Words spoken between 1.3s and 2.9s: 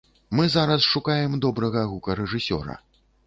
добрага гукарэжысёра.